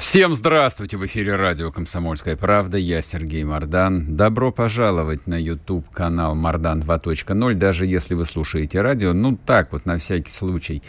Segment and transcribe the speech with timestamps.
[0.00, 0.96] Всем здравствуйте!
[0.96, 2.78] В эфире радио «Комсомольская правда».
[2.78, 4.16] Я Сергей Мардан.
[4.16, 7.52] Добро пожаловать на YouTube-канал «Мардан 2.0».
[7.52, 10.82] Даже если вы слушаете радио, ну так вот, на всякий случай.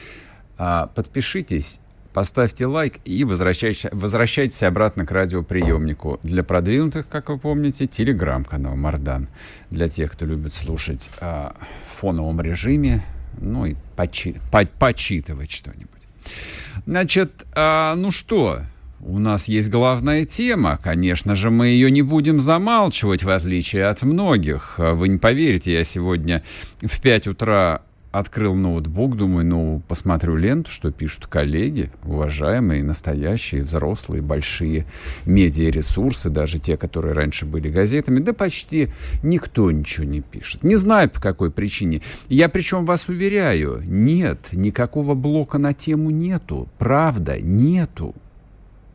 [0.58, 1.82] А, подпишитесь,
[2.14, 6.22] поставьте лайк и возвращайтесь, возвращайтесь обратно к радиоприемнику.
[6.24, 9.28] Для продвинутых, как вы помните, телеграм-канал «Мардан».
[9.70, 11.54] Для тех, кто любит слушать а,
[11.90, 13.04] в фоновом режиме,
[13.42, 15.90] ну и почи, по, почитывать что-нибудь.
[16.86, 18.62] Значит, а, ну что,
[19.04, 20.80] у нас есть главная тема.
[20.82, 24.76] Конечно же, мы ее не будем замалчивать, в отличие от многих.
[24.78, 26.44] Вы не поверите, я сегодня
[26.82, 34.22] в 5 утра открыл ноутбук, думаю, ну, посмотрю ленту, что пишут коллеги, уважаемые, настоящие, взрослые,
[34.22, 34.86] большие
[35.26, 38.90] медиаресурсы, даже те, которые раньше были газетами, да почти
[39.24, 40.64] никто ничего не пишет.
[40.64, 42.02] Не знаю, по какой причине.
[42.28, 46.68] Я причем вас уверяю, нет, никакого блока на тему нету.
[46.78, 48.14] Правда, нету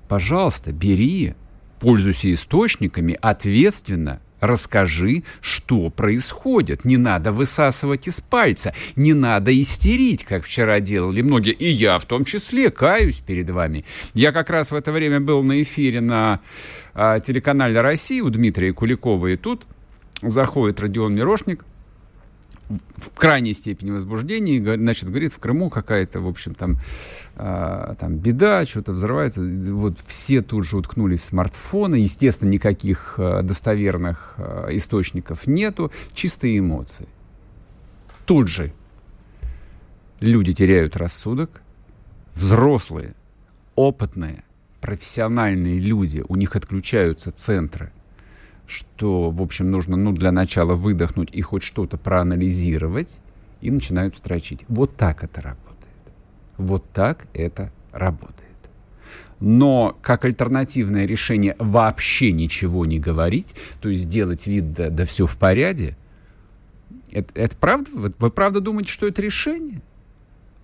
[0.09, 1.35] пожалуйста, бери,
[1.81, 6.85] пользуйся источниками, ответственно расскажи, что происходит.
[6.85, 12.05] Не надо высасывать из пальца, не надо истерить, как вчера делали многие, и я в
[12.05, 13.85] том числе, каюсь перед вами.
[14.15, 16.41] Я как раз в это время был на эфире на
[16.95, 19.67] а, телеканале «Россия» у Дмитрия Куликова, и тут
[20.23, 21.65] заходит Родион Мирошник–
[22.69, 26.79] в крайней степени возбуждения, значит, говорит, в Крыму какая-то, в общем, там,
[27.37, 29.43] э, там беда, что-то взрывается.
[29.43, 31.97] Вот все тут же уткнулись в смартфоны.
[31.97, 37.09] Естественно, никаких э, достоверных э, источников нету, чистые эмоции.
[38.25, 38.73] Тут же
[40.21, 41.63] люди теряют рассудок,
[42.35, 43.15] взрослые,
[43.77, 44.43] опытные,
[44.81, 47.93] профессиональные люди, у них отключаются центры
[48.67, 53.21] что, в общем, нужно, ну, для начала выдохнуть и хоть что-то проанализировать,
[53.61, 54.65] и начинают строчить.
[54.69, 55.77] Вот так это работает.
[56.59, 58.47] Вот так это работает.
[59.41, 65.27] Но как альтернативное решение вообще ничего не говорить, то есть сделать вид, да, да все
[65.27, 65.97] в порядке,
[67.11, 67.91] это, это правда?
[67.93, 69.83] Вы, вы правда думаете, что это решение?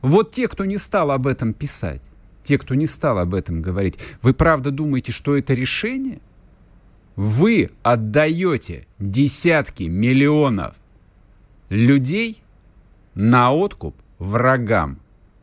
[0.00, 2.10] Вот те, кто не стал об этом писать,
[2.42, 6.20] те, кто не стал об этом говорить, вы правда думаете, что это решение?
[7.16, 10.74] Вы отдаете десятки миллионов
[11.68, 12.42] людей
[13.14, 14.98] на откуп врагам.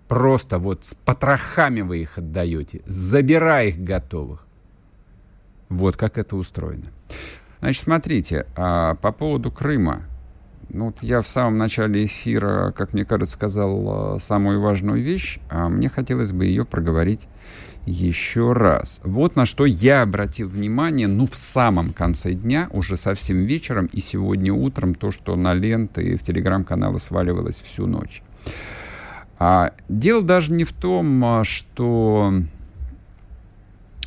[0.07, 4.46] Просто вот с потрохами вы их отдаете, забирая их готовых.
[5.69, 6.88] Вот как это устроено.
[7.59, 10.03] Значит, смотрите, а по поводу Крыма.
[10.69, 15.40] Ну, вот я в самом начале эфира, как мне кажется, сказал а, самую важную вещь.
[15.50, 17.28] А мне хотелось бы ее проговорить
[17.89, 19.01] еще раз.
[19.03, 24.00] Вот на что я обратил внимание, ну, в самом конце дня, уже совсем вечером и
[24.00, 28.22] сегодня утром, то, что на ленты и в телеграм-каналы сваливалось всю ночь.
[29.38, 32.33] А, дело даже не в том, а, что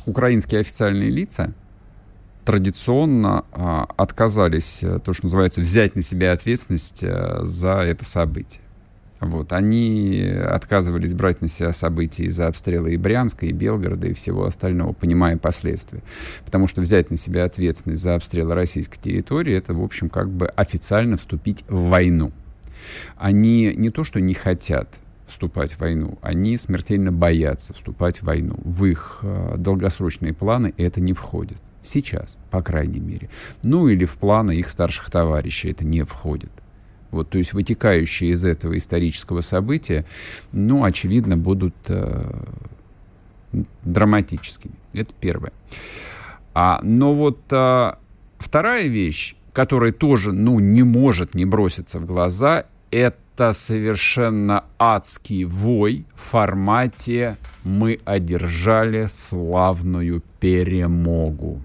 [0.05, 1.53] украинские официальные лица
[2.45, 8.62] традиционно а, отказались, э, то, что называется, взять на себя ответственность а, за это событие.
[9.25, 14.45] Вот, они отказывались брать на себя события из-за обстрела и Брянска, и Белгорода, и всего
[14.45, 16.01] остального, понимая последствия.
[16.45, 20.47] Потому что взять на себя ответственность за обстрел российской территории, это, в общем, как бы
[20.47, 22.31] официально вступить в войну.
[23.17, 24.89] Они не то, что не хотят
[25.25, 28.55] вступать в войну, они смертельно боятся вступать в войну.
[28.63, 31.57] В их э, долгосрочные планы это не входит.
[31.81, 33.29] Сейчас, по крайней мере.
[33.63, 36.51] Ну или в планы их старших товарищей это не входит.
[37.13, 40.03] Вот, то есть вытекающие из этого исторического события,
[40.51, 42.43] ну, очевидно, будут э,
[43.83, 44.73] драматическими.
[44.93, 45.53] Это первое.
[46.55, 47.99] А, но вот а,
[48.39, 56.05] вторая вещь, которая тоже, ну, не может не броситься в глаза, это совершенно адский вой
[56.15, 61.61] в формате «мы одержали славную перемогу».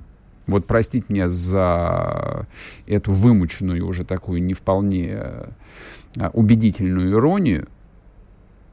[0.49, 2.47] Вот простите меня за
[2.87, 7.69] эту вымученную уже такую не вполне э, убедительную иронию,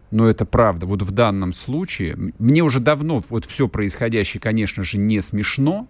[0.10, 0.86] но это правда.
[0.86, 5.88] Вот в данном случае мне уже давно вот все происходящее, конечно же, не смешно,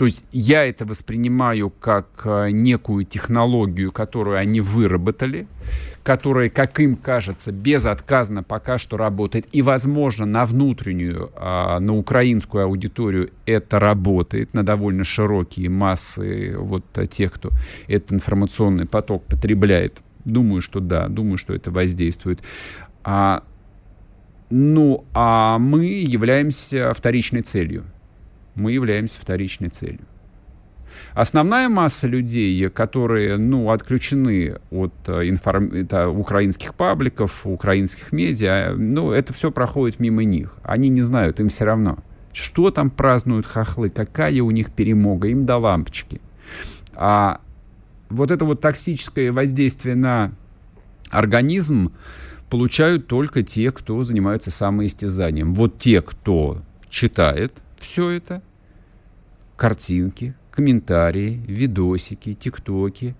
[0.00, 5.46] то есть я это воспринимаю как э, некую технологию, которую они выработали,
[6.02, 9.46] которая, как им кажется, безотказно пока что работает.
[9.52, 16.86] И, возможно, на внутреннюю, а, на украинскую аудиторию это работает, на довольно широкие массы вот
[17.10, 17.50] тех, кто
[17.86, 19.98] этот информационный поток потребляет.
[20.24, 22.40] Думаю, что да, думаю, что это воздействует.
[23.04, 23.42] А,
[24.48, 27.84] ну, а мы являемся вторичной целью.
[28.60, 30.06] Мы являемся вторичной целью.
[31.14, 35.72] Основная масса людей, которые ну, отключены от э, информ...
[35.72, 40.58] это, украинских пабликов, украинских медиа, ну, это все проходит мимо них.
[40.62, 41.98] Они не знают, им все равно.
[42.32, 46.20] Что там празднуют хохлы, какая у них перемога, им до лампочки.
[46.94, 47.40] А
[48.10, 50.32] вот это вот токсическое воздействие на
[51.10, 51.92] организм
[52.50, 55.54] получают только те, кто занимаются самоистязанием.
[55.54, 58.42] Вот те, кто читает все это,
[59.60, 63.14] картинки, комментарии, видосики, тиктоки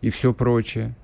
[0.00, 0.94] и все прочее.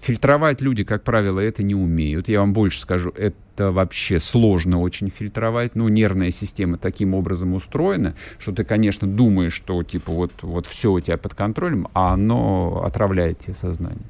[0.00, 2.28] Фильтровать люди, как правило, это не умеют.
[2.28, 5.74] Я вам больше скажу, это вообще сложно очень фильтровать.
[5.74, 10.92] Ну, нервная система таким образом устроена, что ты, конечно, думаешь, что типа вот, вот все
[10.92, 14.06] у тебя под контролем, а оно отравляет тебе сознание.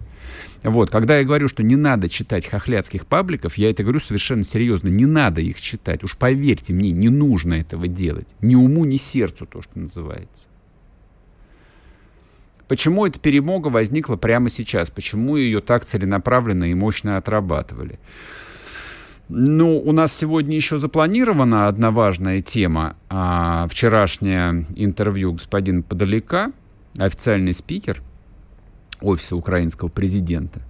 [0.63, 4.89] Вот, когда я говорю, что не надо читать хохлядских пабликов, я это говорю совершенно серьезно.
[4.89, 6.05] Не надо их читать.
[6.05, 8.29] Уж поверьте мне, не нужно этого делать.
[8.41, 10.49] Ни уму, ни сердцу, то, что называется.
[12.69, 14.89] Почему эта перемога возникла прямо сейчас?
[14.89, 17.99] Почему ее так целенаправленно и мощно отрабатывали?
[19.29, 22.97] Ну, у нас сегодня еще запланирована одна важная тема.
[23.09, 26.53] А, вчерашнее интервью господина Подалека,
[26.99, 28.03] официальный спикер
[29.03, 30.63] офиса украинского президента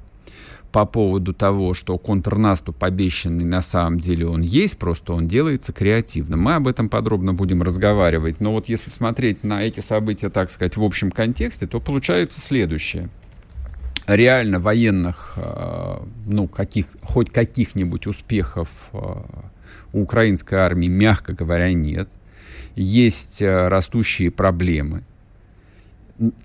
[0.73, 6.37] по поводу того, что контрнаступ обещанный на самом деле он есть, просто он делается креативно.
[6.38, 8.40] Мы об этом подробно будем разговаривать.
[8.40, 13.11] Но вот если смотреть на эти события, так сказать, в общем контексте, то получается следующее.
[14.06, 18.99] Реально военных, э, ну, каких, хоть каких-нибудь успехов э,
[19.93, 22.08] у украинской армии, мягко говоря, нет.
[22.75, 25.05] Есть э, растущие проблемы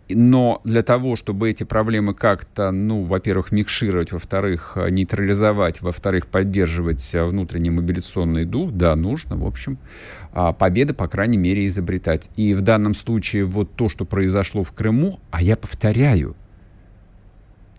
[0.10, 7.14] но для того, чтобы эти проблемы как-то, ну, во-первых, микшировать, во-вторых, э, нейтрализовать, во-вторых, поддерживать
[7.14, 9.78] э, внутренний мобилизационный дух, да, нужно, в общем,
[10.34, 12.30] а, победы, по крайней мере, изобретать.
[12.36, 16.36] И в данном случае вот то, что произошло в Крыму, а я повторяю,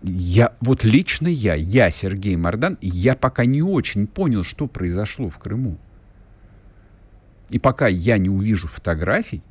[0.01, 5.37] я, вот лично я, я, Сергей Мордан, я пока не очень понял, что произошло в
[5.37, 5.77] Крыму.
[7.49, 9.41] И пока я не увижу фотографий,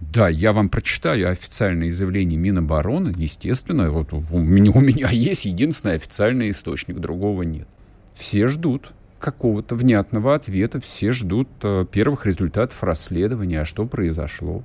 [0.00, 3.14] да, я вам прочитаю официальное заявление Минобороны.
[3.16, 7.68] Естественно, вот у меня, у меня есть единственный официальный источник, другого нет.
[8.14, 14.64] Все ждут какого-то внятного ответа, все ждут э, первых результатов расследования, а что произошло.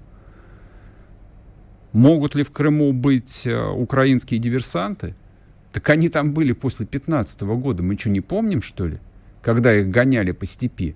[1.92, 5.16] Могут ли в Крыму быть э, украинские диверсанты?
[5.74, 7.84] Так они там были после 15 года.
[7.84, 9.00] Мы что, не помним, что ли?
[9.42, 10.96] Когда их гоняли по степи.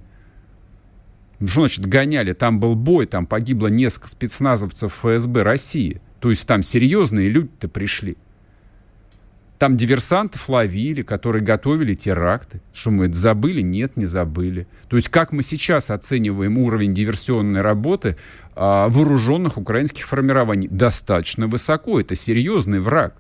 [1.42, 2.34] Что значит гоняли?
[2.34, 6.02] Там был бой, там погибло несколько спецназовцев ФСБ России.
[6.20, 8.18] То есть там серьезные люди-то пришли.
[9.58, 12.62] Там диверсантов ловили, которые готовили теракты.
[12.74, 13.62] Что мы это забыли?
[13.62, 14.68] Нет, не забыли.
[14.88, 18.16] То есть как мы сейчас оцениваем уровень диверсионной работы
[18.56, 20.70] а, вооруженных украинских формирований?
[20.70, 22.00] Достаточно высоко.
[22.00, 23.16] Это серьезный враг.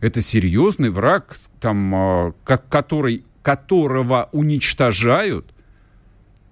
[0.00, 5.52] Это серьезный враг, там, а, который, которого уничтожают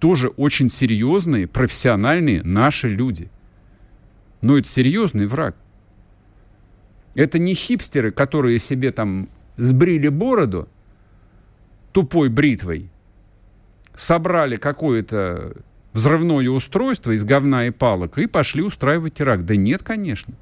[0.05, 3.31] тоже очень серьезные, профессиональные наши люди.
[4.43, 5.56] Но это серьезный враг.
[7.15, 10.69] Это не хипстеры, которые себе там сбрили бороду
[11.93, 12.91] тупой бритвой,
[13.95, 15.56] собрали какое-то
[15.94, 19.46] взрывное устройство из говна и палок и пошли устраивать теракт.
[19.46, 20.34] Да нет, конечно.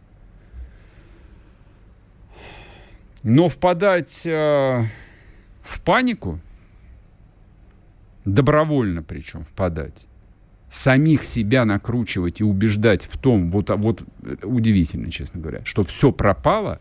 [3.23, 4.83] Но впадать э,
[5.62, 6.40] в панику
[8.25, 10.07] добровольно причем впадать,
[10.71, 14.02] самих себя накручивать и убеждать в том, вот, а вот
[14.43, 16.81] удивительно, честно говоря, что все пропало,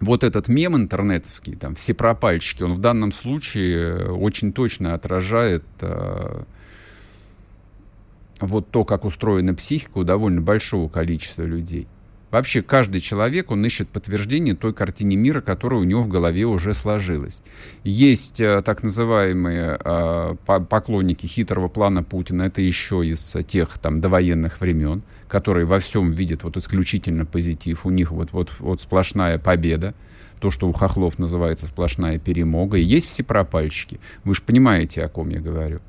[0.00, 6.42] вот этот мем интернетовский, там, все пропальщики, он в данном случае очень точно отражает э,
[8.40, 11.86] вот то, как устроена психика у довольно большого количества людей.
[12.32, 16.72] Вообще каждый человек, он ищет подтверждение той картине мира, которая у него в голове уже
[16.72, 17.42] сложилась.
[17.84, 24.62] Есть э, так называемые э, поклонники хитрого плана Путина, это еще из тех там довоенных
[24.62, 29.92] времен, которые во всем видят вот исключительно позитив, у них вот, вот, вот сплошная победа,
[30.40, 34.00] то, что у хохлов называется сплошная перемога, и есть все пропальщики.
[34.24, 35.80] Вы же понимаете, о ком я говорю.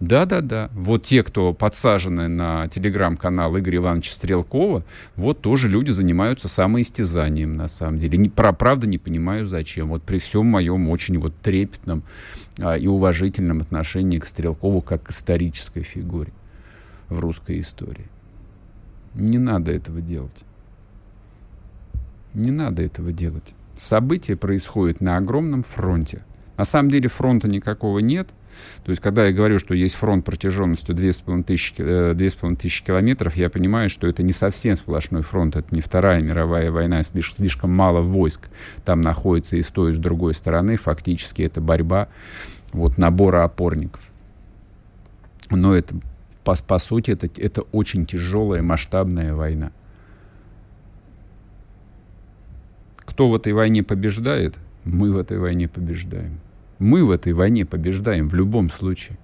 [0.00, 0.70] Да-да-да.
[0.74, 4.84] Вот те, кто подсажены на телеграм-канал Игоря Ивановича Стрелкова,
[5.16, 8.18] вот тоже люди занимаются самоистязанием, на самом деле.
[8.18, 9.88] Не, про, правда не понимаю, зачем.
[9.88, 12.02] Вот при всем моем очень вот трепетном
[12.58, 16.32] а, и уважительном отношении к Стрелкову как к исторической фигуре
[17.08, 18.08] в русской истории.
[19.14, 20.42] Не надо этого делать.
[22.34, 23.54] Не надо этого делать.
[23.76, 26.24] События происходят на огромном фронте.
[26.56, 28.28] На самом деле фронта никакого нет.
[28.84, 33.90] То есть, когда я говорю, что есть фронт протяженностью 2500, 2500 э, километров, я понимаю,
[33.90, 38.48] что это не совсем сплошной фронт, это не Вторая мировая война, слишком, слишком мало войск
[38.84, 40.76] там находится и с той, и с другой стороны.
[40.76, 42.08] Фактически это борьба
[42.72, 44.02] вот, набора опорников.
[45.50, 45.94] Но это,
[46.42, 49.72] по, по сути, это, это очень тяжелая масштабная война.
[52.96, 54.54] Кто в этой войне побеждает?
[54.84, 56.40] Мы в этой войне побеждаем.
[56.78, 59.18] Мы в этой войне побеждаем в любом случае.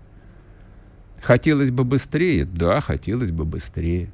[1.21, 2.45] Хотелось бы быстрее?
[2.45, 4.13] Да, хотелось бы быстрее.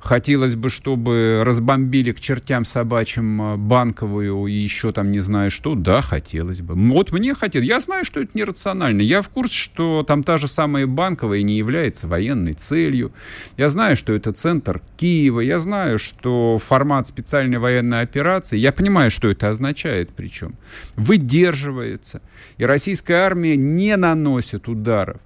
[0.00, 5.74] Хотелось бы, чтобы разбомбили к чертям собачьим а, банковую и еще там не знаю что.
[5.74, 6.74] Да, хотелось бы.
[6.74, 7.66] Вот мне хотелось.
[7.66, 9.02] Я знаю, что это нерационально.
[9.02, 13.12] Я в курсе, что там та же самая банковая не является военной целью.
[13.56, 15.40] Я знаю, что это центр Киева.
[15.40, 18.56] Я знаю, что формат специальной военной операции.
[18.56, 20.54] Я понимаю, что это означает причем.
[20.94, 22.22] Выдерживается.
[22.56, 25.18] И российская армия не наносит ударов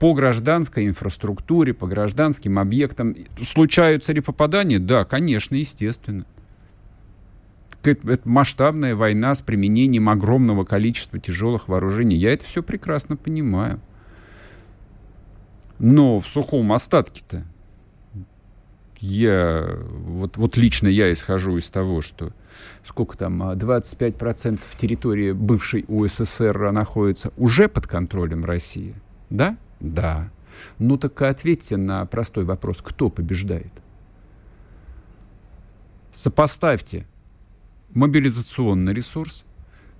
[0.00, 3.14] по гражданской инфраструктуре, по гражданским объектам.
[3.42, 4.78] Случаются ли попадания?
[4.78, 6.24] Да, конечно, естественно.
[7.82, 12.16] Это масштабная война с применением огромного количества тяжелых вооружений.
[12.16, 13.78] Я это все прекрасно понимаю.
[15.78, 17.44] Но в сухом остатке-то
[19.00, 22.32] я, вот, вот лично я исхожу из того, что
[22.86, 28.94] сколько там, 25% а, территории бывшей УССР находится уже под контролем России,
[29.28, 29.58] да?
[29.80, 30.30] Да.
[30.78, 33.72] Ну так ответьте на простой вопрос, кто побеждает?
[36.12, 37.06] Сопоставьте
[37.90, 39.44] мобилизационный ресурс,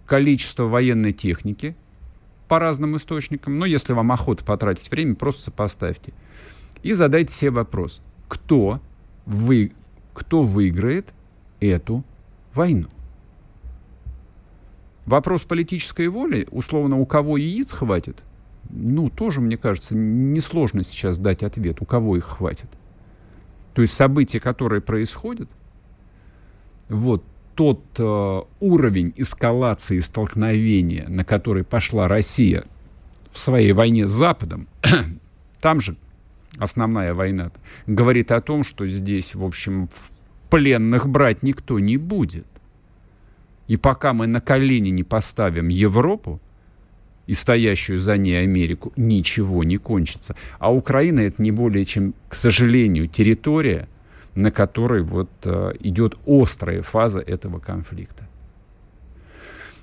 [0.07, 1.77] количество военной техники
[2.49, 6.13] по разным источникам, но если вам охота потратить время, просто сопоставьте.
[6.83, 8.81] И задайте себе вопрос, кто,
[9.25, 9.73] вы,
[10.13, 11.13] кто выиграет
[11.61, 12.05] эту
[12.53, 12.89] войну?
[15.07, 18.25] Вопрос политической воли, условно, у кого яиц хватит–
[18.73, 22.69] ну, тоже, мне кажется, несложно сейчас дать ответ, у кого их хватит.
[23.75, 25.49] То есть события, которые происходят,
[26.89, 27.25] вот
[27.55, 32.65] тот э, уровень эскалации столкновения, на который пошла Россия
[33.31, 34.67] в своей войне с Западом,
[35.61, 35.97] там же
[36.59, 37.53] основная война,
[37.87, 39.89] говорит о том, что здесь, в общем,
[40.49, 42.47] пленных брать никто не будет.
[43.69, 46.41] И пока мы на колени не поставим Европу,
[47.31, 50.35] и стоящую за ней Америку, ничего не кончится.
[50.59, 53.87] А Украина это не более чем, к сожалению, территория,
[54.35, 58.27] на которой вот э, идет острая фаза этого конфликта.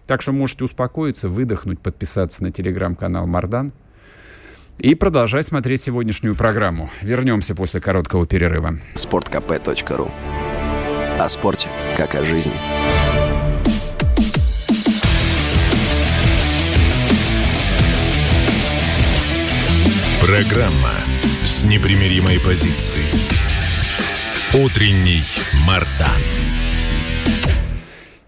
[0.08, 3.72] Так что можете успокоиться, выдохнуть, подписаться на телеграм-канал Мардан
[4.78, 6.90] и продолжать смотреть сегодняшнюю программу.
[7.02, 8.74] Вернемся после короткого перерыва.
[8.94, 10.12] Спорткп.ру
[11.18, 12.52] О спорте, как о жизни.
[20.28, 20.92] Программа
[21.46, 23.08] с непримиримой позицией.
[24.54, 25.24] Утренний
[25.66, 26.22] Мардан.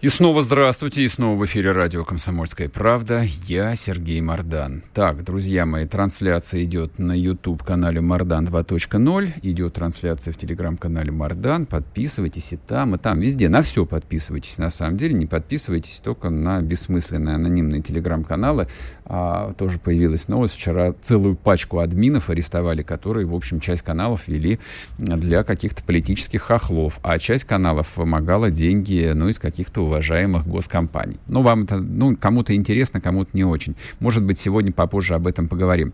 [0.00, 3.22] И снова здравствуйте, и снова в эфире радио «Комсомольская правда».
[3.46, 4.82] Я Сергей Мордан.
[4.94, 11.66] Так, друзья мои, трансляция идет на YouTube-канале «Мордан 2.0», идет трансляция в телеграм-канале «Мордан».
[11.66, 14.56] Подписывайтесь и там, и там, везде, на все подписывайтесь.
[14.56, 18.68] На самом деле не подписывайтесь только на бессмысленные анонимные телеграм-каналы.
[19.04, 20.54] А, тоже появилась новость.
[20.54, 24.60] Вчера целую пачку админов арестовали, которые, в общем, часть каналов вели
[24.96, 31.18] для каких-то политических хохлов, а часть каналов вымогала деньги, ну, из каких-то уважаемых госкомпаний.
[31.26, 33.74] Ну, вам это, ну, кому-то интересно, кому-то не очень.
[33.98, 35.92] Может быть, сегодня попозже об этом поговорим.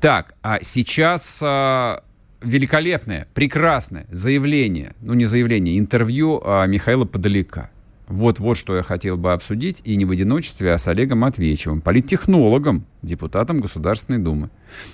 [0.00, 2.02] Так, а сейчас а,
[2.42, 7.70] великолепное, прекрасное заявление, ну, не заявление, интервью а, Михаила Подалека.
[8.06, 11.82] Вот, вот что я хотел бы обсудить, и не в одиночестве, а с Олегом Матвеевичевым,
[11.82, 14.50] политтехнологом, депутатом Государственной Думы.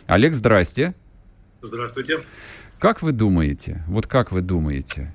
[0.06, 0.94] Олег, здрасте.
[1.62, 2.20] Здравствуйте.
[2.78, 5.14] Как вы думаете, вот как вы думаете,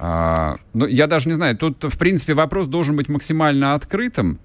[0.00, 4.38] а, ну, я даже не знаю, тут, в принципе, вопрос должен быть максимально открытым.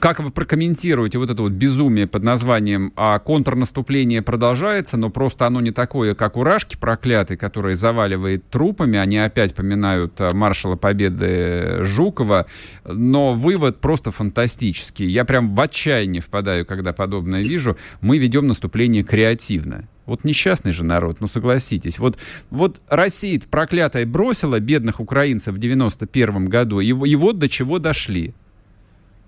[0.00, 5.60] Как вы прокомментируете вот это вот безумие под названием а контрнаступление продолжается, но просто оно
[5.60, 8.98] не такое, как у Рашки проклятый, который заваливает трупами.
[8.98, 12.46] Они опять поминают а, маршала Победы Жукова,
[12.84, 15.08] но вывод просто фантастический.
[15.08, 17.76] Я прям в отчаяние впадаю, когда подобное вижу.
[18.00, 19.88] Мы ведем наступление креативно.
[20.08, 21.98] Вот несчастный же народ, ну согласитесь.
[21.98, 27.78] Вот, вот Россия проклятая бросила бедных украинцев в 91 году, и, и вот до чего
[27.78, 28.32] дошли.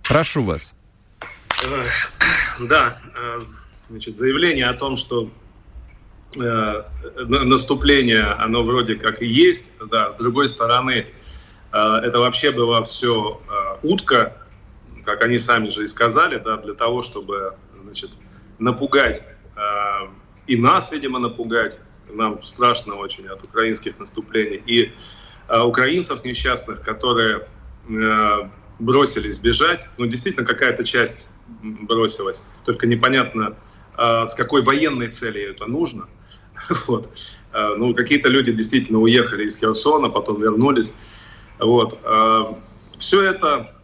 [0.08, 0.74] Прошу вас.
[2.60, 3.40] Да, э,
[3.90, 5.30] значит, заявление о том, что
[6.38, 6.82] э,
[7.26, 11.06] наступление, оно вроде как и есть, да, с другой стороны,
[11.72, 14.38] э, это вообще была все э, утка,
[15.04, 18.10] как они сами же и сказали, да, для того, чтобы, значит,
[18.58, 19.22] напугать
[19.56, 19.60] э,
[20.46, 21.80] и нас, видимо, напугать,
[22.12, 24.92] нам страшно очень от украинских наступлений, и
[25.48, 27.46] э, украинцев несчастных, которые
[27.88, 31.30] э, бросились бежать, ну, действительно, какая-то часть
[31.62, 33.56] бросилась, только непонятно,
[33.96, 36.08] э, с какой военной целью это нужно.
[36.86, 37.08] Вот.
[37.52, 40.94] Э, ну, какие-то люди действительно уехали из Херсона, потом вернулись.
[41.58, 41.98] Вот.
[42.04, 42.54] Э,
[42.98, 43.74] Все это,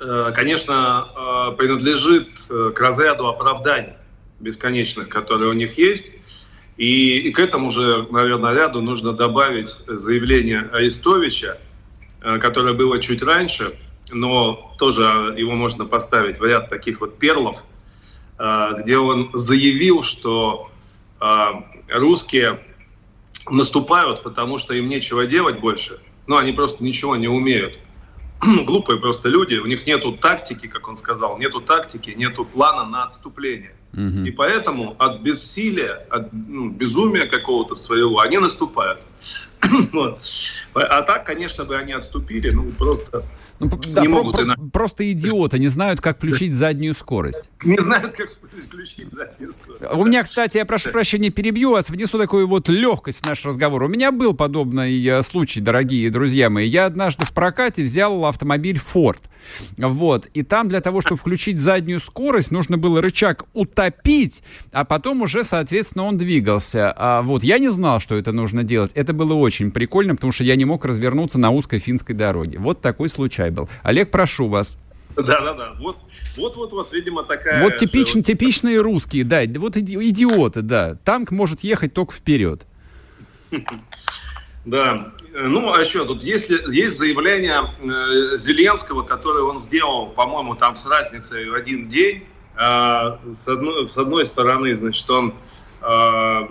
[0.00, 3.94] э, конечно, принадлежит к разряду оправданий
[4.40, 6.10] бесконечных, которые у них есть.
[6.76, 11.58] И, и к этому же, наверное, ряду нужно добавить заявление Арестовича,
[12.20, 13.76] которое было чуть раньше,
[14.10, 17.64] но тоже его можно поставить в ряд таких вот перлов,
[18.38, 20.70] где он заявил, что
[21.20, 22.60] а, русские
[23.50, 26.00] наступают, потому что им нечего делать больше.
[26.26, 27.78] Ну, они просто ничего не умеют.
[28.42, 33.04] Глупые просто люди, у них нету тактики, как он сказал, нету тактики, нету плана на
[33.04, 33.74] отступление.
[33.94, 34.26] Угу.
[34.26, 39.00] И поэтому от бессилия, от ну, безумия какого-то своего они наступают.
[39.92, 40.20] вот.
[40.74, 43.24] А так, конечно, бы они отступили, ну, просто
[43.60, 47.50] ну, да, не про, могут про, Просто идиоты, не знают, как включить заднюю скорость.
[47.64, 49.94] Не знают, как включить заднюю скорость.
[49.94, 53.82] У меня, кстати, я прошу прощения, перебью вас, внесу такую вот легкость в наш разговор.
[53.82, 56.66] У меня был подобный э, случай, дорогие друзья мои.
[56.66, 59.18] Я однажды в прокате взял автомобиль Ford.
[59.76, 60.26] Вот.
[60.34, 65.44] И там для того, чтобы включить заднюю скорость, нужно было рычаг утопить, а потом уже,
[65.44, 66.92] соответственно, он двигался.
[66.96, 68.92] А вот я не знал, что это нужно делать.
[68.94, 72.58] Это было очень прикольно, потому что я не мог развернуться на узкой финской дороге.
[72.58, 73.68] Вот такой случай был.
[73.82, 74.78] Олег, прошу вас.
[75.16, 75.74] Да-да-да.
[75.80, 75.98] Вот,
[76.36, 77.62] вот, вот, вот, видимо, такая...
[77.62, 79.42] Вот типично, типичные русские, да.
[79.56, 80.96] Вот идиоты, да.
[81.04, 82.66] Танк может ехать только вперед.
[84.64, 85.12] Да.
[85.32, 90.84] Ну, а еще тут есть, есть заявление э, Зеленского, которое он сделал, по-моему, там с
[90.84, 92.24] разницей в один день.
[92.54, 95.34] Э, с, одной, с одной стороны, значит, он
[95.80, 96.48] э,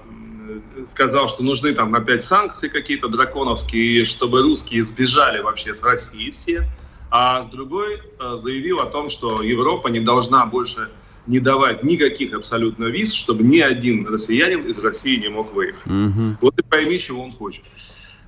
[0.87, 6.65] сказал, что нужны там опять санкции какие-то драконовские, чтобы русские сбежали вообще с России все.
[7.09, 10.89] А с другой э, заявил о том, что Европа не должна больше
[11.25, 15.85] не давать никаких абсолютно виз, чтобы ни один россиянин из России не мог выехать.
[15.85, 16.37] Угу.
[16.41, 17.63] Вот и пойми, чего он хочет.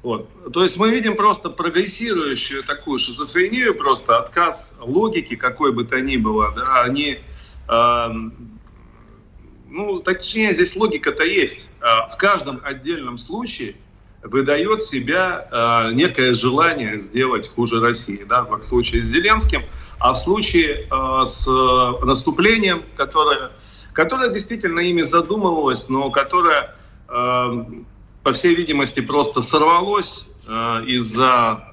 [0.03, 0.29] Вот.
[0.53, 6.17] То есть мы видим просто прогрессирующую такую шизофрению, просто отказ логики, какой бы то ни
[6.17, 6.53] было.
[6.55, 7.19] Да, они,
[7.67, 8.07] э,
[9.69, 11.71] ну, точнее, здесь логика-то есть.
[11.81, 13.75] Э, в каждом отдельном случае
[14.23, 18.25] выдает себя э, некое желание сделать хуже России.
[18.27, 19.61] Да, в случае с Зеленским,
[19.99, 21.47] а в случае э, с
[22.03, 23.51] наступлением, которое,
[23.93, 26.75] которое действительно ими задумывалось, но которое...
[27.07, 27.65] Э,
[28.23, 31.63] по всей видимости, просто сорвалось э, из-за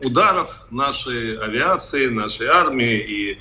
[0.00, 2.98] э, ударов нашей авиации, нашей армии.
[2.98, 3.38] И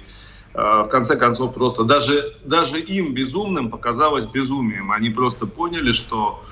[0.54, 4.92] э, в конце концов просто даже, даже им безумным показалось безумием.
[4.92, 6.44] Они просто поняли, что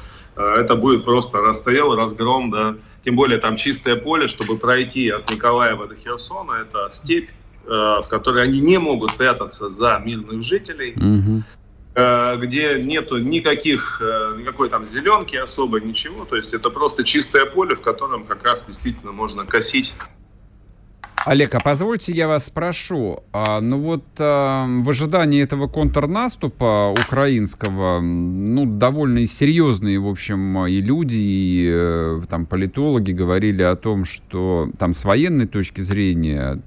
[0.55, 2.75] это будет просто расстрел, разгром, да.
[3.03, 7.29] Тем более там чистое поле, чтобы пройти от Николаева до Херсона, это степь,
[7.65, 10.93] э, в которой они не могут прятаться за мирных жителей.
[10.95, 11.43] Угу.
[12.37, 16.23] Где нету никаких, э, никакой там зеленки особо, ничего.
[16.23, 19.93] То есть это просто чистое поле, в котором как раз действительно можно косить
[21.23, 27.99] Олег, а позвольте я вас спрошу, а, ну вот а, в ожидании этого контрнаступа украинского,
[28.01, 34.71] ну довольно серьезные, в общем, и люди, и э, там политологи говорили о том, что
[34.79, 36.59] там с военной точки зрения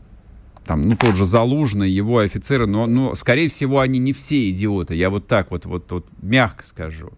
[0.64, 4.95] там, ну, тот же Залужный, его офицеры, но, но, скорее всего, они не все идиоты,
[4.95, 7.11] я вот так вот, вот, вот мягко скажу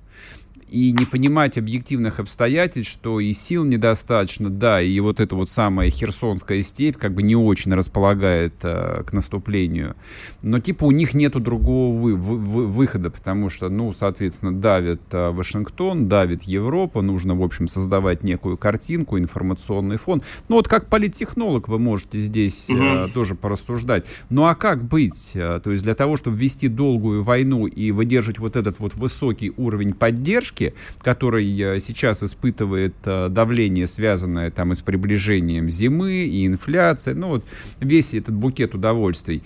[0.69, 5.91] и не понимать объективных обстоятельств, что и сил недостаточно, да, и вот эта вот самая
[5.91, 9.97] Херсонская степь как бы не очень располагает э, к наступлению.
[10.43, 15.31] Но типа у них нету другого вы, вы, выхода, потому что, ну, соответственно, давит э,
[15.31, 20.23] Вашингтон, давит Европа, нужно, в общем, создавать некую картинку, информационный фон.
[20.49, 24.07] Ну, вот как политтехнолог вы можете здесь э, тоже порассуждать.
[24.31, 25.33] Ну, а как быть?
[25.35, 29.53] Э, то есть для того, чтобы вести долгую войну и выдержать вот этот вот высокий
[29.57, 36.13] уровень поддержки, Америки, который э, сейчас испытывает э, давление, связанное там и с приближением зимы,
[36.13, 37.45] и инфляция, ну вот
[37.81, 39.43] весь этот букет удовольствий.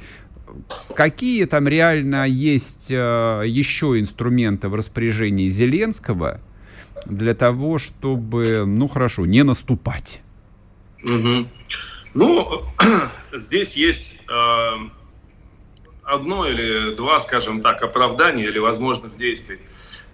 [0.94, 6.40] Какие там реально есть э, еще инструменты в распоряжении Зеленского
[7.06, 10.22] для того, чтобы, ну хорошо, не наступать?
[11.04, 11.46] Угу.
[12.14, 12.64] Ну,
[13.33, 14.70] здесь есть э,
[16.02, 19.61] одно или два, скажем так, оправдания или возможных действий.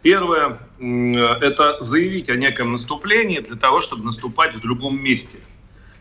[0.06, 5.38] Первое– это заявить о неком наступлении для того, чтобы наступать в другом месте.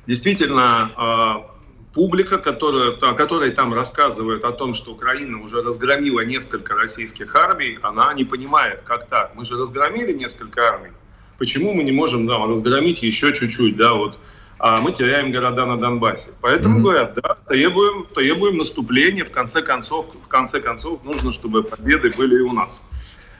[0.05, 1.51] Действительно, а,
[1.91, 8.13] публика, которая, которая там рассказывает о том, что Украина уже разгромила несколько российских армий, она
[8.13, 9.31] не понимает, как так.
[9.33, 10.91] Мы же разгромили несколько армий.
[11.39, 14.19] Почему мы не можем да, разгромить еще чуть-чуть, да, вот,
[14.59, 16.29] а мы теряем города на Донбассе.
[16.41, 16.83] Поэтому mm-hmm.
[16.83, 22.35] говорят, да, требуем, требуем наступления, в конце концов, в конце концов нужно, чтобы победы были
[22.35, 22.83] и у нас.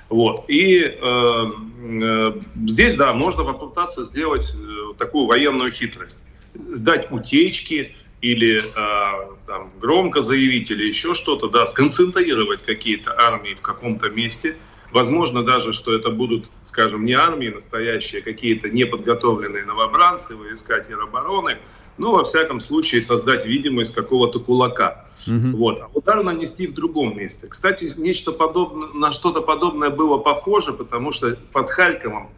[0.09, 0.45] Вот.
[0.47, 2.31] И э, э,
[2.67, 6.19] здесь, да, можно попытаться сделать э, такую военную хитрость.
[6.53, 13.61] Сдать утечки или э, там, громко заявить или еще что-то, да, сконцентрировать какие-то армии в
[13.61, 14.55] каком-то месте.
[14.91, 21.57] Возможно даже, что это будут, скажем, не армии настоящие, а какие-то неподготовленные новобранцы, войска теробороны,
[21.97, 25.05] ну, во всяком случае, создать видимость какого-то кулака.
[25.27, 25.57] Угу.
[25.57, 25.81] Вот.
[25.81, 27.47] А удар нанести в другом месте.
[27.47, 32.29] Кстати, нечто подобное, на что-то подобное было похоже, потому что под Харьковом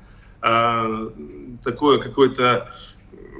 [0.43, 1.09] э,
[1.63, 2.71] такое какое-то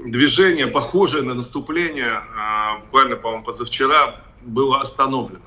[0.04, 5.40] движение, похожее на наступление, э, буквально, по-моему, позавчера, было остановлено.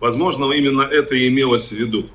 [0.00, 2.08] Возможно, именно это и имелось в виду.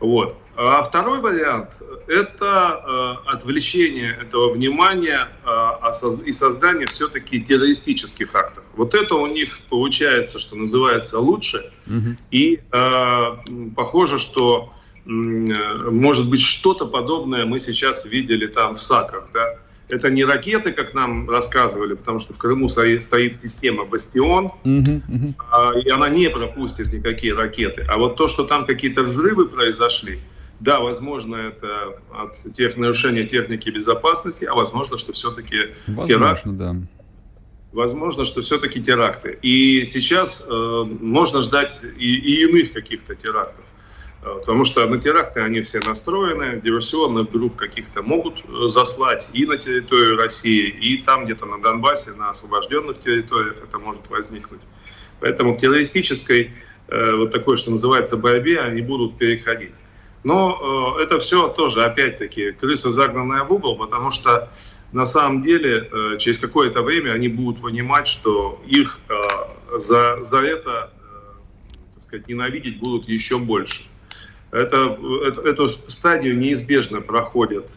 [0.00, 0.36] Вот.
[0.56, 5.71] А второй вариант– это э, отвлечение этого внимания э,
[6.24, 8.64] и создание все-таки террористических актов.
[8.76, 11.70] Вот это у них получается, что называется, лучше.
[11.86, 12.16] Угу.
[12.30, 13.22] И э,
[13.76, 14.72] похоже, что
[15.04, 19.28] э, может быть что-то подобное мы сейчас видели там в Сакрах.
[19.32, 19.58] Да?
[19.88, 25.34] Это не ракеты, как нам рассказывали, потому что в Крыму стоит система «Бастион», угу, угу.
[25.84, 27.84] и она не пропустит никакие ракеты.
[27.88, 30.18] А вот то, что там какие-то взрывы произошли–
[30.62, 35.74] да, возможно, это от тех нарушения техники безопасности, а возможно, что все-таки
[36.06, 36.42] теракт.
[36.44, 36.76] Да.
[37.72, 39.38] Возможно, что все-таки теракты.
[39.42, 43.64] И сейчас э, можно ждать и, и иных каких-то терактов.
[44.22, 49.46] Э, потому что на теракты они все настроены, диверсионных групп каких-то могут э, заслать и
[49.46, 54.60] на территорию России, и там где-то на Донбассе, на освобожденных территориях это может возникнуть.
[55.18, 56.52] Поэтому к террористической,
[56.86, 59.72] э, вот такой, что называется, борьбе они будут переходить.
[60.24, 64.50] Но э, это все тоже, опять-таки, крыса загнанная в угол, потому что
[64.92, 70.38] на самом деле э, через какое-то время они будут понимать, что их э, за, за
[70.38, 70.92] это,
[71.94, 73.82] так сказать, ненавидеть будут еще больше.
[74.52, 77.70] Это, это, эту стадию неизбежно проходят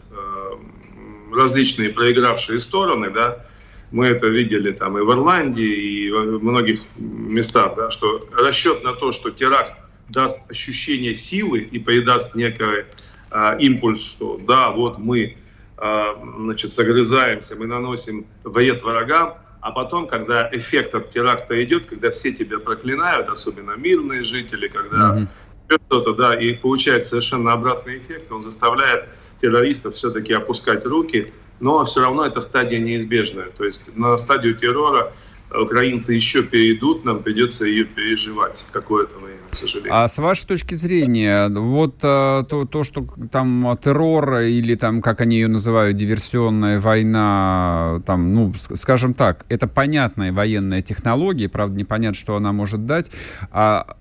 [1.32, 3.46] различные проигравшие стороны, да,
[3.90, 8.92] мы это видели там и в Ирландии, и в многих местах, да, что расчет на
[8.92, 9.72] то, что теракт
[10.08, 12.86] даст ощущение силы и придаст некий
[13.30, 15.36] а, импульс, что да, вот мы
[15.76, 22.10] а, значит, загрызаемся, мы наносим вред врагам, а потом, когда эффект от теракта идет, когда
[22.10, 25.28] все тебя проклинают, особенно мирные жители, когда
[25.68, 25.80] mm-hmm.
[25.86, 29.08] что-то, да, и получается совершенно обратный эффект, он заставляет
[29.40, 33.46] террористов все-таки опускать руки, но все равно эта стадия неизбежная.
[33.46, 35.12] То есть на стадию террора
[35.50, 39.94] украинцы еще перейдут, нам придется ее переживать какое-то время, к сожалению.
[39.94, 45.20] А с вашей точки зрения, вот а, то, то, что там террор или там, как
[45.20, 52.18] они ее называют, диверсионная война, там, ну, скажем так, это понятная военная технология, правда, непонятно,
[52.18, 53.10] что она может дать,
[53.50, 53.96] а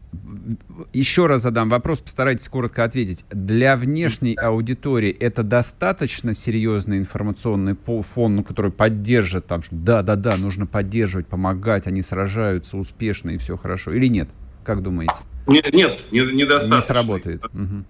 [0.93, 3.25] еще раз задам вопрос, постарайтесь коротко ответить.
[3.29, 11.27] Для внешней аудитории это достаточно серьезный информационный фон, который поддержит там, что да-да-да, нужно поддерживать,
[11.27, 14.29] помогать, они сражаются успешно и все хорошо, или нет?
[14.63, 15.13] Как думаете?
[15.47, 16.75] Нет, нет, недостаточно.
[16.75, 17.43] Не сработает.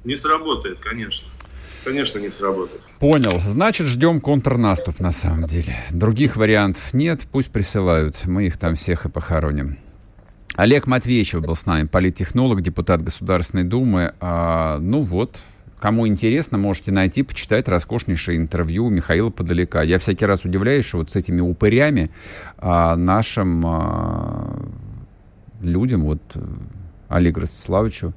[0.04, 1.28] Не сработает, конечно.
[1.86, 2.82] Конечно, не сработает.
[3.00, 3.40] Понял.
[3.46, 5.76] Значит, ждем контрнаступ на самом деле.
[5.92, 8.26] Других вариантов нет, пусть присылают.
[8.26, 9.78] Мы их там всех и похороним.
[10.56, 14.14] Олег Матвеевич был с нами, политтехнолог, депутат Государственной Думы.
[14.22, 15.38] А, ну вот,
[15.80, 19.82] кому интересно, можете найти, почитать роскошнейшее интервью Михаила Подалека.
[19.82, 22.10] Я всякий раз удивляюсь, что вот с этими упырями
[22.58, 24.66] а, нашим а,
[25.62, 26.22] людям, вот
[27.10, 28.14] Олегу Ростиславовичу,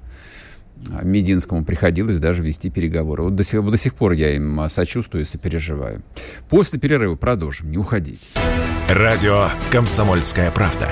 [1.02, 3.24] Мединскому приходилось даже вести переговоры.
[3.24, 6.02] Вот до сих, до сих пор я им сочувствую и сопереживаю.
[6.48, 7.70] После перерыва продолжим.
[7.70, 8.28] Не уходите.
[8.88, 10.88] Радио «Комсомольская правда».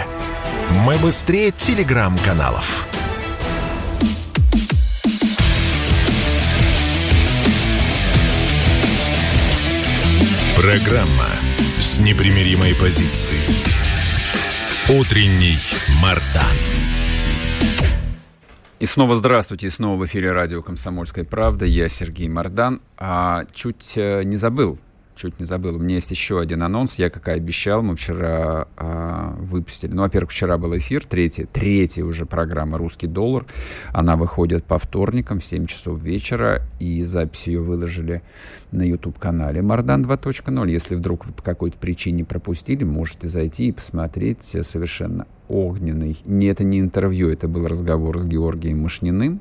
[0.85, 2.87] Мы быстрее телеграм-каналов.
[10.57, 11.29] Программа
[11.79, 13.41] с непримиримой позицией.
[14.89, 15.57] Утренний
[16.03, 16.57] Мардан.
[18.79, 21.65] И снова здравствуйте, и снова в эфире радио «Комсомольская правда».
[21.65, 22.83] Я Сергей Мардан.
[22.99, 24.79] А чуть э, не забыл
[25.17, 26.97] чуть не забыл, у меня есть еще один анонс.
[26.97, 29.93] Я, как и обещал, мы вчера э, выпустили.
[29.93, 33.47] Ну, во-первых, вчера был эфир, третий, третья уже программа «Русский доллар».
[33.93, 38.23] Она выходит по вторникам в 7 часов вечера, и запись ее выложили
[38.71, 40.71] на YouTube-канале «Мардан 2.0».
[40.71, 46.17] Если вдруг вы по какой-то причине пропустили, можете зайти и посмотреть совершенно огненный.
[46.25, 49.41] Не, это не интервью, это был разговор с Георгием Мышниным,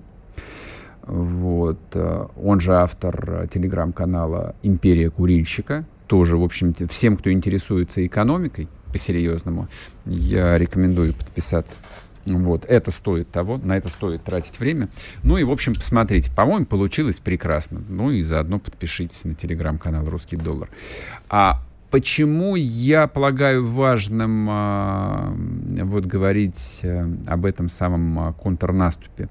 [1.06, 1.80] вот.
[1.94, 5.86] Э, он же автор э, телеграм-канала «Империя курильщика».
[6.08, 9.68] Тоже, в общем, всем, кто интересуется экономикой по-серьезному,
[10.06, 11.80] я рекомендую подписаться.
[12.26, 14.90] Вот, это стоит того, на это стоит тратить время.
[15.22, 17.82] Ну и, в общем, посмотрите, по-моему, получилось прекрасно.
[17.88, 20.70] Ну и заодно подпишитесь на телеграм-канал «Русский доллар».
[21.30, 29.30] А почему я полагаю важным а, вот говорить а, об этом самом а, контрнаступе?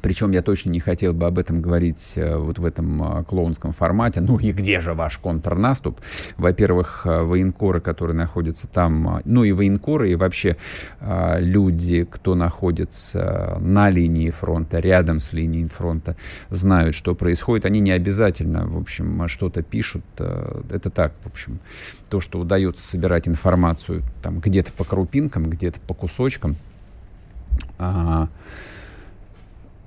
[0.00, 3.72] Причем я точно не хотел бы об этом говорить э, вот в этом э, клоунском
[3.72, 4.20] формате.
[4.20, 6.00] Ну и где же ваш контрнаступ?
[6.38, 10.56] Во-первых, э, военкоры, которые находятся там, ну и военкоры, и вообще
[11.00, 16.16] люди, кто находится на линии фронта, рядом с линией фронта,
[16.48, 17.66] знают, что происходит.
[17.66, 20.04] Они не обязательно, в общем, что-то пишут.
[20.18, 21.58] Это так, в общем,
[22.08, 26.56] то, что удается собирать информацию там где-то по крупинкам, где-то по кусочкам.
[27.78, 28.28] А,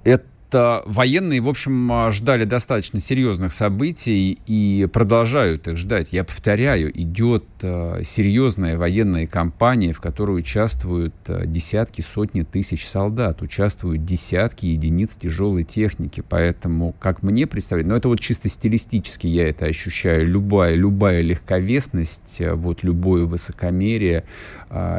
[0.05, 6.13] это военные, в общем, ждали достаточно серьезных событий и продолжают их ждать.
[6.13, 13.41] Я повторяю, идет э, серьезная военная кампания, в которой участвуют э, десятки, сотни тысяч солдат,
[13.41, 16.23] участвуют десятки единиц тяжелой техники.
[16.29, 22.41] Поэтому, как мне представляется, ну это вот чисто стилистически я это ощущаю, любая, любая легковесность,
[22.53, 24.23] вот любое высокомерие,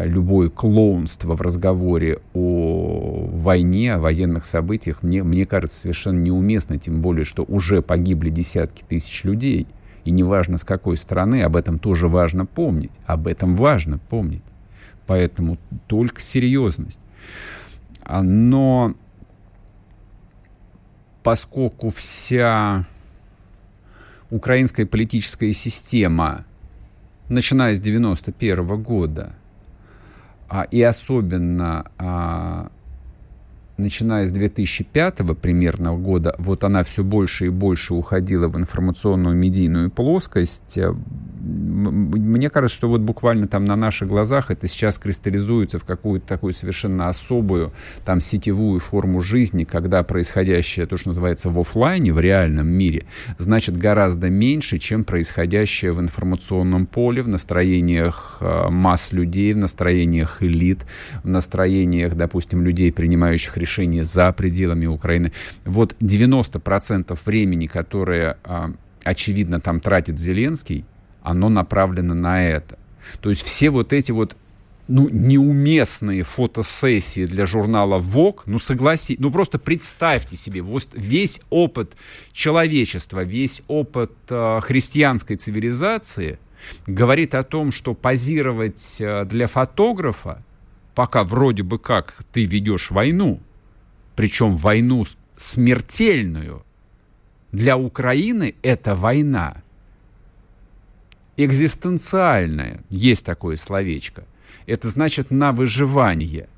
[0.04, 7.02] любое клоунство в разговоре о войне, о военных событиях мне, мне кажется совершенно неуместно, тем
[7.02, 9.66] более, что уже погибли десятки тысяч людей.
[10.04, 12.92] И неважно с какой стороны, об этом тоже важно помнить.
[13.04, 14.44] Об этом важно помнить.
[15.06, 15.58] Поэтому
[15.88, 17.00] только серьезность.
[18.02, 18.94] А, но
[21.22, 22.86] поскольку вся
[24.30, 26.46] украинская политическая система,
[27.28, 29.34] начиная с 91 года,
[30.48, 32.70] а, и особенно а,
[33.76, 39.90] начиная с 2005 примерно года, вот она все больше и больше уходила в информационную медийную
[39.90, 40.78] плоскость.
[41.46, 46.52] Мне кажется, что вот буквально там на наших глазах это сейчас кристаллизуется в какую-то такую
[46.52, 47.72] совершенно особую
[48.04, 53.06] там сетевую форму жизни, когда происходящее, то, что называется в офлайне, в реальном мире,
[53.38, 60.42] значит гораздо меньше, чем происходящее в информационном поле, в настроениях э, масс людей, в настроениях
[60.42, 60.86] элит,
[61.22, 65.32] в настроениях, допустим, людей, принимающих решения решения за пределами Украины.
[65.64, 68.72] Вот 90% времени, которое, а,
[69.04, 70.84] очевидно, там тратит Зеленский,
[71.26, 72.78] оно направлено на это.
[73.20, 74.36] То есть все вот эти вот
[74.86, 81.96] ну, неуместные фотосессии для журнала Vogue, ну, согласитесь, ну, просто представьте себе, вот весь опыт
[82.30, 86.38] человечества, весь опыт э, христианской цивилизации
[86.86, 90.44] говорит о том, что позировать э, для фотографа,
[90.94, 93.40] пока вроде бы как ты ведешь войну,
[94.14, 95.04] причем войну
[95.36, 96.64] смертельную.
[97.50, 99.62] Для Украины это война
[101.36, 104.24] экзистенциальная, есть такое словечко.
[104.66, 106.48] Это значит на выживание.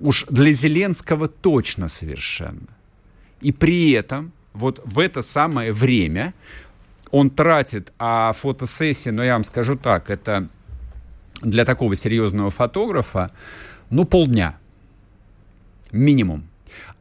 [0.00, 2.68] Уж для Зеленского точно совершенно.
[3.40, 6.32] И при этом вот в это самое время
[7.10, 10.48] он тратит, а фотосессии, но ну, я вам скажу так, это
[11.42, 13.30] для такого серьезного фотографа,
[13.90, 14.56] ну, полдня.
[15.92, 16.48] Минимум.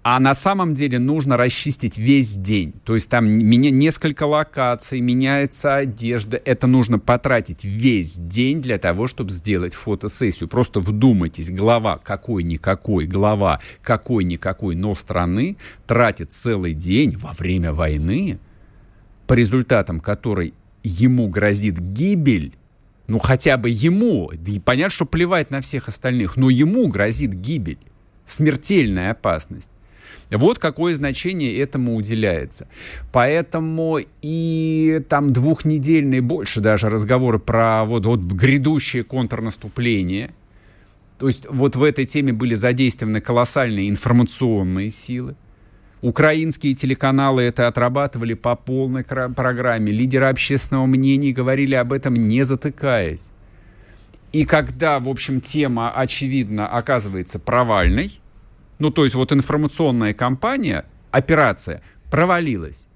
[0.03, 2.73] А на самом деле нужно расчистить весь день.
[2.83, 6.41] То есть там меня несколько локаций, меняется одежда.
[6.43, 10.49] Это нужно потратить весь день для того, чтобы сделать фотосессию.
[10.49, 15.55] Просто вдумайтесь, глава какой-никакой, глава какой-никакой, но страны
[15.87, 18.39] тратит целый день во время войны,
[19.25, 22.53] по результатам которой ему грозит гибель,
[23.07, 27.79] ну хотя бы ему, и понятно, что плевать на всех остальных, но ему грозит гибель,
[28.25, 29.71] смертельная опасность.
[30.29, 32.67] Вот какое значение этому уделяется.
[33.11, 40.33] Поэтому и там двухнедельные, больше даже разговоры про вот, вот грядущее контрнаступление.
[41.19, 45.35] То есть вот в этой теме были задействованы колоссальные информационные силы.
[46.01, 49.91] Украинские телеканалы это отрабатывали по полной программе.
[49.91, 53.29] Лидеры общественного мнения говорили об этом не затыкаясь.
[54.33, 58.19] И когда, в общем, тема, очевидно, оказывается провальной,
[58.83, 62.89] ну, то есть вот информационная кампания, операция провалилась.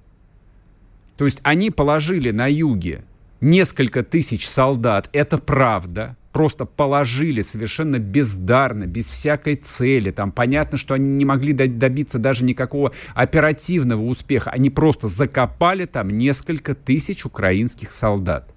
[1.15, 3.05] То есть они положили на юге
[3.39, 10.11] несколько тысяч солдат, это правда, просто положили совершенно бездарно, без всякой цели.
[10.11, 14.51] Там понятно, что они не могли добиться даже никакого оперативного успеха.
[14.51, 18.53] Они просто закопали там несколько тысяч украинских солдат.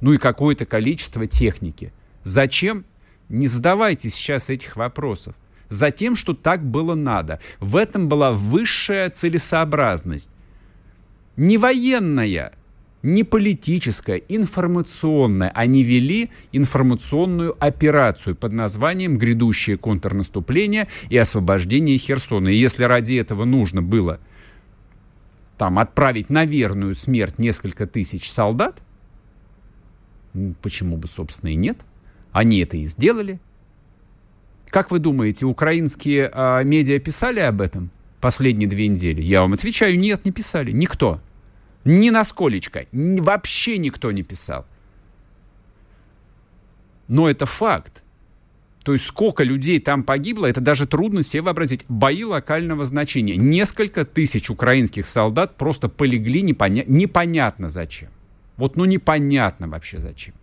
[0.00, 1.92] Ну и какое-то количество техники.
[2.22, 2.86] Зачем?
[3.28, 5.34] Не задавайте сейчас этих вопросов.
[5.68, 7.40] Затем, что так было надо.
[7.60, 10.30] В этом была высшая целесообразность.
[11.36, 12.52] Не военная,
[13.02, 15.50] не политическая, информационная.
[15.50, 22.48] Они вели информационную операцию под названием «Грядущее контрнаступление и освобождение Херсона».
[22.48, 24.20] И если ради этого нужно было
[25.58, 28.82] там отправить на верную смерть несколько тысяч солдат,
[30.62, 31.78] почему бы, собственно, и нет?
[32.32, 33.40] Они это и сделали.
[34.70, 39.22] Как вы думаете, украинские э, медиа писали об этом последние две недели?
[39.22, 40.72] Я вам отвечаю, нет, не писали.
[40.72, 41.20] Никто.
[41.84, 42.86] Ни на сколечко.
[42.92, 44.66] Вообще никто не писал.
[47.08, 48.02] Но это факт.
[48.82, 51.84] То есть сколько людей там погибло, это даже трудно себе вообразить.
[51.88, 53.36] Бои локального значения.
[53.36, 56.84] Несколько тысяч украинских солдат просто полегли непоня...
[56.86, 58.10] непонятно зачем.
[58.56, 60.34] Вот ну непонятно вообще зачем.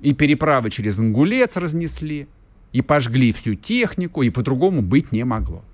[0.00, 2.26] И переправы через Ингулец разнесли,
[2.74, 5.64] и пожгли всю технику, и по-другому быть не могло.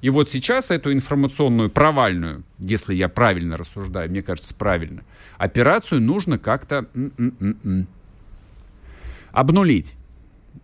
[0.00, 5.02] И вот сейчас эту информационную провальную, если я правильно рассуждаю, мне кажется, правильно,
[5.36, 6.86] операцию нужно как-то
[9.32, 9.94] обнулить.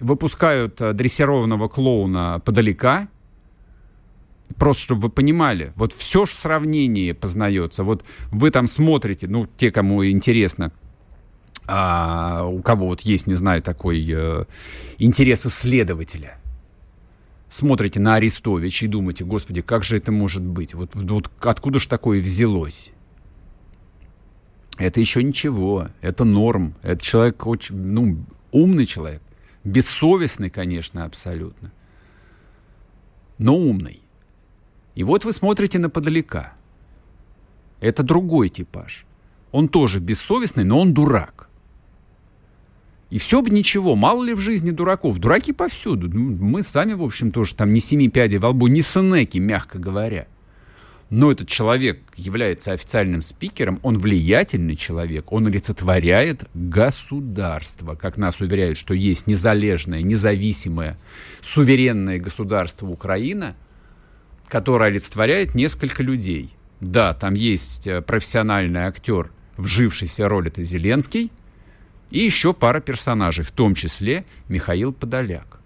[0.00, 3.08] Выпускают э, дрессированного клоуна подалека,
[4.56, 7.84] просто чтобы вы понимали, вот все же в сравнении познается.
[7.84, 10.72] Вот вы там смотрите, ну, те, кому интересно,
[11.66, 14.44] а, у кого вот есть, не знаю, такой э,
[14.98, 16.38] интерес исследователя–
[17.52, 20.74] смотрите на Арестовича и думаете, господи, как же это может быть?
[20.74, 22.92] Вот, вот откуда же такое взялось?
[24.78, 26.74] Это еще ничего, это норм.
[26.82, 29.22] Это человек очень, ну, умный человек.
[29.64, 31.70] Бессовестный, конечно, абсолютно.
[33.38, 34.00] Но умный.
[34.94, 36.54] И вот вы смотрите на подалека.
[37.80, 39.04] Это другой типаж.
[39.50, 41.41] Он тоже бессовестный, но он дурак.
[43.12, 45.18] И все бы ничего, мало ли в жизни дураков.
[45.18, 46.08] Дураки повсюду.
[46.08, 49.78] Ну, мы сами, в общем, тоже там не семи пядей во лбу, не сынеки, мягко
[49.78, 50.28] говоря.
[51.10, 57.96] Но этот человек является официальным спикером, он влиятельный человек, он олицетворяет государство.
[57.96, 60.98] Как нас уверяют, что есть незалежное, независимое,
[61.42, 63.56] суверенное государство Украина,
[64.48, 66.56] которое олицетворяет несколько людей.
[66.80, 71.30] Да, там есть э, профессиональный актер, вжившийся роль, это Зеленский–
[72.12, 75.58] и еще пара персонажей, в том числе Михаил Подоляк.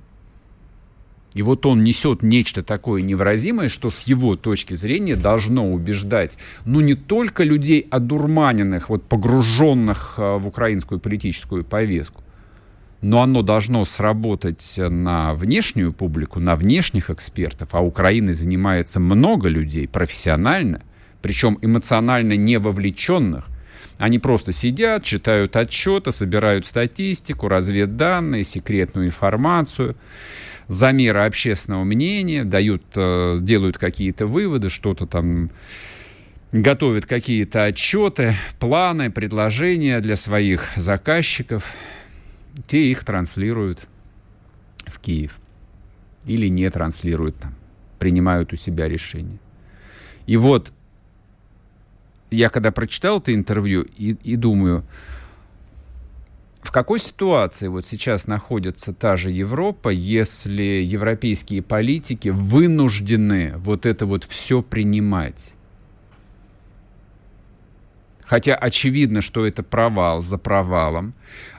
[1.35, 6.81] И вот он несет нечто такое невыразимое, что с его точки зрения должно убеждать, ну,
[6.81, 12.23] не только людей одурманенных, вот погруженных э, в украинскую политическую повестку,
[13.03, 19.87] но оно должно сработать на внешнюю публику, на внешних экспертов, а Украиной занимается много людей
[19.87, 20.81] профессионально,
[21.21, 23.49] причем эмоционально не вовлеченных,
[23.99, 29.97] они просто сидят, читают отчеты, собирают статистику, разведданные, секретную информацию,
[30.69, 35.51] замеры общественного мнения, дают, э, делают какие-то выводы, что-то там
[36.53, 41.75] готовят какие-то отчеты, планы, предложения для своих заказчиков.
[42.67, 43.87] Те их транслируют
[44.87, 45.39] в Киев.
[46.27, 47.55] Или не транслируют там,
[47.99, 49.39] принимают у себя решение.
[50.27, 50.73] И вот
[52.31, 54.85] я когда прочитал это интервью и, и думаю,
[56.67, 64.05] в какой ситуации вот сейчас находится та же Европа, если европейские политики вынуждены вот это
[64.05, 65.53] вот все принимать?
[68.25, 71.15] Хотя очевидно, что это провал за провалом.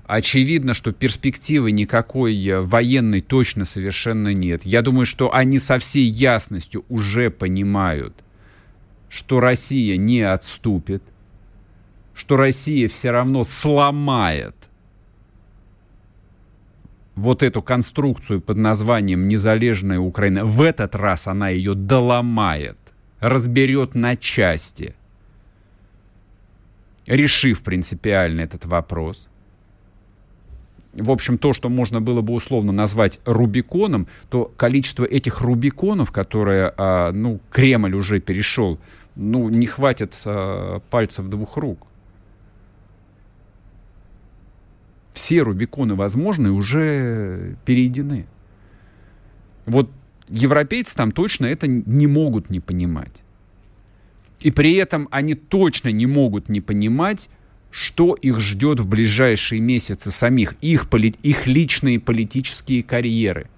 [0.05, 4.65] Очевидно, что перспективы никакой э, военной точно совершенно нет.
[4.65, 8.13] Я думаю, что они со всей ясностью уже понимают,
[9.09, 11.03] что Россия не отступит,
[12.13, 14.55] что Россия все равно сломает
[17.15, 20.45] вот эту конструкцию под названием «Незалежная Украина».
[20.45, 22.77] В этот раз она ее доломает,
[23.19, 24.95] разберет на части,
[27.05, 29.29] решив принципиально этот вопрос–
[30.97, 36.73] в общем, то, что можно было бы условно назвать Рубиконом, то количество этих Рубиконов, которые,
[36.75, 38.79] а, ну, Кремль уже перешел,
[39.17, 41.87] ну, не хватит а, пальцев двух рук.
[45.11, 48.27] Все Рубиконы возможные уже перейдены.
[49.65, 49.89] Вот
[50.29, 53.23] европейцы там точно это не могут не понимать.
[54.39, 57.29] И при этом они точно не могут не понимать,
[57.71, 63.49] что их ждет в ближайшие месяцы самих, их, поли, их личные политические карьеры,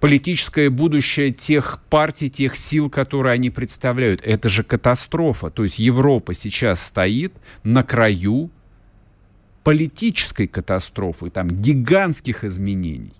[0.00, 4.20] политическое будущее тех партий, тех сил, которые они представляют.
[4.24, 5.50] Это же катастрофа.
[5.50, 7.32] То есть Европа сейчас стоит
[7.64, 8.50] на краю
[9.64, 13.12] политической катастрофы, там гигантских изменений.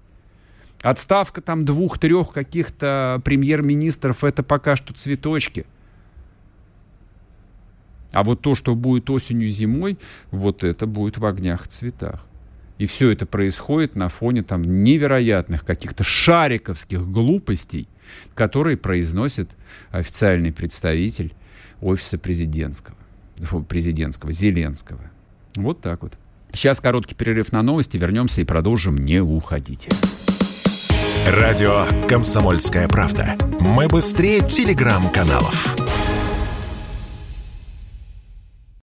[0.83, 5.67] Отставка там двух-трех каких-то премьер-министров, это пока что цветочки.
[8.13, 9.99] А вот то, что будет осенью-зимой,
[10.31, 12.25] вот это будет в огнях цветах.
[12.79, 17.89] И все это происходит на фоне там невероятных каких-то шариковских глупостей,
[18.35, 19.51] которые произносит
[19.91, 21.35] официальный представитель
[21.81, 22.97] офиса президентского,
[23.69, 25.11] президентского Зеленского.
[25.57, 26.15] Вот так вот.
[26.53, 28.97] Сейчас короткий перерыв на новости, вернемся и продолжим.
[28.97, 29.89] Не уходите.
[31.27, 33.37] Радио «Комсомольская правда».
[33.61, 35.77] Мы быстрее телеграм-каналов.